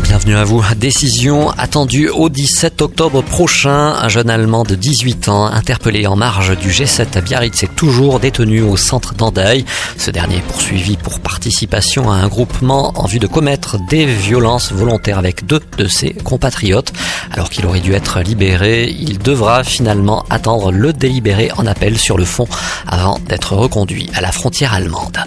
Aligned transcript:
Bienvenue 0.00 0.36
à 0.36 0.44
vous. 0.44 0.62
Décision 0.76 1.50
attendue 1.50 2.08
au 2.08 2.28
17 2.28 2.80
octobre 2.82 3.22
prochain. 3.22 3.94
Un 4.00 4.08
jeune 4.08 4.30
Allemand 4.30 4.64
de 4.64 4.74
18 4.74 5.28
ans, 5.28 5.46
interpellé 5.46 6.06
en 6.06 6.16
marge 6.16 6.56
du 6.58 6.70
G7 6.70 7.18
à 7.18 7.20
Biarritz, 7.20 7.62
est 7.62 7.74
toujours 7.76 8.18
détenu 8.18 8.62
au 8.62 8.76
centre 8.76 9.14
d'Andaï. 9.14 9.64
Ce 9.98 10.10
dernier 10.10 10.36
est 10.36 10.46
poursuivi 10.46 10.96
pour 10.96 11.20
participation 11.20 12.10
à 12.10 12.16
un 12.16 12.28
groupement 12.28 12.92
en 12.96 13.06
vue 13.06 13.18
de 13.18 13.26
commettre 13.26 13.76
des 13.88 14.06
violences 14.06 14.72
volontaires 14.72 15.18
avec 15.18 15.46
deux 15.46 15.60
de 15.76 15.86
ses 15.86 16.10
compatriotes. 16.10 16.92
Alors 17.30 17.50
qu'il 17.50 17.66
aurait 17.66 17.80
dû 17.80 17.92
être 17.92 18.20
libéré, 18.20 18.88
il 18.88 19.18
devra 19.18 19.62
finalement 19.62 20.24
attendre 20.30 20.72
le 20.72 20.92
délibéré 20.92 21.50
en 21.56 21.66
appel 21.66 21.98
sur 21.98 22.16
le 22.16 22.24
fond 22.24 22.48
avant 22.86 23.18
d'être 23.28 23.54
reconduit 23.54 24.10
à 24.14 24.20
la 24.20 24.32
frontière 24.32 24.72
allemande. 24.72 25.18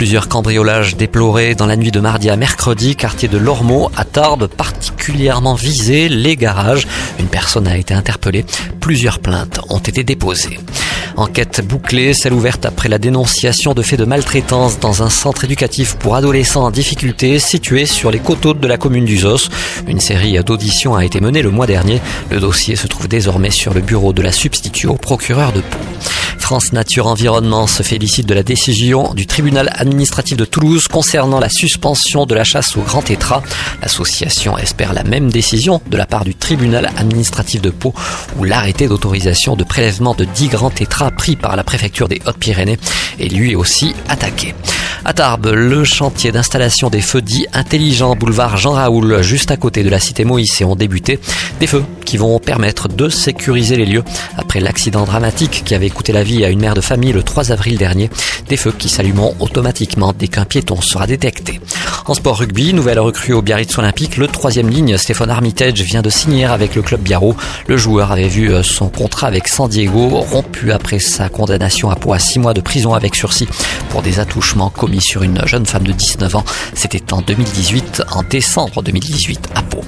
Plusieurs 0.00 0.28
cambriolages 0.28 0.96
déplorés 0.96 1.54
dans 1.54 1.66
la 1.66 1.76
nuit 1.76 1.90
de 1.90 2.00
mardi 2.00 2.30
à 2.30 2.36
mercredi, 2.36 2.96
quartier 2.96 3.28
de 3.28 3.36
Lormeau 3.36 3.90
à 3.94 4.06
Tarbes 4.06 4.46
particulièrement 4.46 5.52
visé 5.52 6.08
les 6.08 6.36
garages. 6.36 6.86
Une 7.18 7.26
personne 7.26 7.68
a 7.68 7.76
été 7.76 7.92
interpellée. 7.92 8.46
Plusieurs 8.80 9.18
plaintes 9.18 9.60
ont 9.68 9.78
été 9.78 10.02
déposées. 10.02 10.58
Enquête 11.18 11.60
bouclée, 11.62 12.14
celle 12.14 12.32
ouverte 12.32 12.64
après 12.64 12.88
la 12.88 12.96
dénonciation 12.96 13.74
de 13.74 13.82
faits 13.82 13.98
de 13.98 14.06
maltraitance 14.06 14.80
dans 14.80 15.02
un 15.02 15.10
centre 15.10 15.44
éducatif 15.44 15.96
pour 15.96 16.16
adolescents 16.16 16.64
en 16.64 16.70
difficulté 16.70 17.38
situé 17.38 17.84
sur 17.84 18.10
les 18.10 18.20
coteaux 18.20 18.54
de 18.54 18.66
la 18.66 18.78
commune 18.78 19.04
d'Uzos. 19.04 19.50
Une 19.86 20.00
série 20.00 20.42
d'auditions 20.42 20.94
a 20.94 21.04
été 21.04 21.20
menée 21.20 21.42
le 21.42 21.50
mois 21.50 21.66
dernier. 21.66 22.00
Le 22.30 22.40
dossier 22.40 22.74
se 22.74 22.86
trouve 22.86 23.06
désormais 23.06 23.50
sur 23.50 23.74
le 23.74 23.82
bureau 23.82 24.14
de 24.14 24.22
la 24.22 24.32
substitut 24.32 24.86
au 24.86 24.96
procureur 24.96 25.52
de 25.52 25.60
Pau. 25.60 25.76
France 26.50 26.72
Nature 26.72 27.06
Environnement 27.06 27.68
se 27.68 27.84
félicite 27.84 28.26
de 28.26 28.34
la 28.34 28.42
décision 28.42 29.14
du 29.14 29.24
tribunal 29.24 29.70
administratif 29.72 30.36
de 30.36 30.44
Toulouse 30.44 30.88
concernant 30.88 31.38
la 31.38 31.48
suspension 31.48 32.26
de 32.26 32.34
la 32.34 32.42
chasse 32.42 32.76
au 32.76 32.80
grand 32.80 33.02
tétra. 33.02 33.44
L'association 33.82 34.58
espère 34.58 34.92
la 34.92 35.04
même 35.04 35.30
décision 35.30 35.80
de 35.86 35.96
la 35.96 36.06
part 36.06 36.24
du 36.24 36.34
tribunal 36.34 36.90
administratif 36.96 37.62
de 37.62 37.70
Pau 37.70 37.94
où 38.36 38.42
l'arrêté 38.42 38.88
d'autorisation 38.88 39.54
de 39.54 39.62
prélèvement 39.62 40.12
de 40.12 40.24
10 40.24 40.48
grands 40.48 40.70
tétras 40.70 41.12
pris 41.12 41.36
par 41.36 41.54
la 41.54 41.62
préfecture 41.62 42.08
des 42.08 42.20
Hautes-Pyrénées 42.26 42.80
est 43.20 43.28
lui 43.28 43.54
aussi 43.54 43.94
attaqué. 44.08 44.52
À 45.02 45.14
Tarbes, 45.14 45.52
le 45.54 45.82
chantier 45.84 46.30
d'installation 46.30 46.90
des 46.90 47.00
feux 47.00 47.22
dits 47.22 47.46
intelligents 47.54 48.14
boulevard 48.16 48.58
Jean 48.58 48.72
Raoul, 48.72 49.22
juste 49.22 49.50
à 49.50 49.56
côté 49.56 49.82
de 49.82 49.88
la 49.88 49.98
cité 49.98 50.24
Moïse, 50.24 50.62
ont 50.62 50.76
débuté. 50.76 51.18
Des 51.58 51.66
feux 51.66 51.84
qui 52.04 52.18
vont 52.18 52.38
permettre 52.38 52.86
de 52.86 53.08
sécuriser 53.08 53.76
les 53.76 53.86
lieux 53.86 54.04
après 54.36 54.60
l'accident 54.60 55.04
dramatique 55.04 55.62
qui 55.64 55.74
avait 55.74 55.88
coûté 55.88 56.12
la 56.12 56.22
vie 56.22 56.44
à 56.44 56.50
une 56.50 56.60
mère 56.60 56.74
de 56.74 56.82
famille 56.82 57.12
le 57.12 57.22
3 57.22 57.50
avril 57.50 57.78
dernier. 57.78 58.10
Des 58.48 58.58
feux 58.58 58.72
qui 58.72 58.90
s'allumeront 58.90 59.36
automatiquement 59.40 60.12
dès 60.12 60.28
qu'un 60.28 60.44
piéton 60.44 60.80
sera 60.82 61.06
détecté. 61.06 61.60
En 62.10 62.14
sport 62.14 62.38
rugby, 62.38 62.74
nouvelle 62.74 62.98
recrue 62.98 63.34
au 63.34 63.40
Biarritz 63.40 63.78
Olympique, 63.78 64.16
le 64.16 64.26
troisième 64.26 64.68
ligne, 64.68 64.96
Stéphane 64.96 65.30
Armitage, 65.30 65.80
vient 65.80 66.02
de 66.02 66.10
signer 66.10 66.44
avec 66.44 66.74
le 66.74 66.82
club 66.82 67.00
Biarro. 67.02 67.36
Le 67.68 67.76
joueur 67.76 68.10
avait 68.10 68.26
vu 68.26 68.52
euh, 68.52 68.64
son 68.64 68.88
contrat 68.88 69.28
avec 69.28 69.46
San 69.46 69.68
Diego 69.68 70.08
rompu 70.08 70.72
après 70.72 70.98
sa 70.98 71.28
condamnation 71.28 71.88
à 71.88 71.94
Pau 71.94 72.12
à 72.12 72.18
six 72.18 72.40
mois 72.40 72.52
de 72.52 72.60
prison 72.60 72.94
avec 72.94 73.14
sursis 73.14 73.46
pour 73.90 74.02
des 74.02 74.18
attouchements 74.18 74.70
commis 74.70 75.00
sur 75.00 75.22
une 75.22 75.46
jeune 75.46 75.66
femme 75.66 75.84
de 75.84 75.92
19 75.92 76.34
ans. 76.34 76.44
C'était 76.74 77.12
en 77.12 77.20
2018, 77.22 78.02
en 78.10 78.24
décembre 78.24 78.82
2018 78.82 79.48
à 79.54 79.62
Pau. 79.62 79.84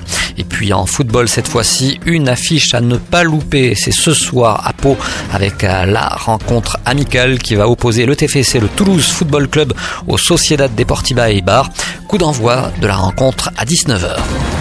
En 0.73 0.87
football 0.87 1.29
cette 1.29 1.49
fois-ci, 1.49 1.99
une 2.07 2.29
affiche 2.29 2.75
à 2.75 2.81
ne 2.81 2.97
pas 2.97 3.25
louper. 3.25 3.75
C'est 3.75 3.91
ce 3.91 4.15
soir 4.15 4.63
à 4.67 4.73
Pau 4.73 4.97
avec 5.33 5.65
euh, 5.65 5.87
la 5.87 6.09
rencontre 6.09 6.79
amicale 6.85 7.39
qui 7.39 7.55
va 7.55 7.69
opposer 7.69 8.07
le 8.07 8.15
TFC, 8.15 8.61
le 8.61 8.69
Toulouse 8.69 9.07
Football 9.07 9.49
Club, 9.49 9.73
au 10.07 10.19
Sociedad 10.19 10.73
Deportiva 10.75 11.31
Eibar. 11.31 11.71
Coup 12.07 12.19
d'envoi 12.19 12.71
de 12.81 12.87
la 12.87 12.97
rencontre 12.97 13.51
à 13.57 13.65
19h. 13.65 14.52